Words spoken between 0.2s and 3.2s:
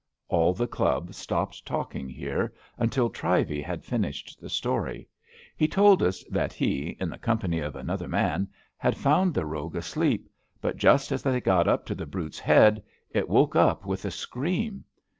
All the Club stopped talking here, until